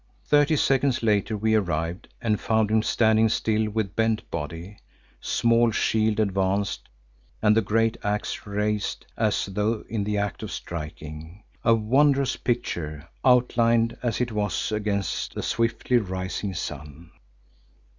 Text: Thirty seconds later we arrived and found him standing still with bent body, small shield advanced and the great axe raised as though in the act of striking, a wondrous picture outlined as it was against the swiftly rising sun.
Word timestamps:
Thirty 0.25 0.55
seconds 0.55 1.03
later 1.03 1.37
we 1.37 1.53
arrived 1.53 2.07
and 2.23 2.41
found 2.41 2.71
him 2.71 2.81
standing 2.81 3.29
still 3.29 3.69
with 3.69 3.95
bent 3.95 4.27
body, 4.31 4.79
small 5.19 5.69
shield 5.69 6.19
advanced 6.19 6.89
and 7.39 7.55
the 7.55 7.61
great 7.61 7.97
axe 8.03 8.47
raised 8.47 9.05
as 9.15 9.45
though 9.45 9.83
in 9.87 10.03
the 10.03 10.17
act 10.17 10.41
of 10.41 10.51
striking, 10.51 11.43
a 11.63 11.75
wondrous 11.75 12.35
picture 12.35 13.07
outlined 13.23 13.95
as 14.01 14.19
it 14.19 14.31
was 14.31 14.71
against 14.71 15.35
the 15.35 15.43
swiftly 15.43 15.97
rising 15.97 16.55
sun. 16.55 17.11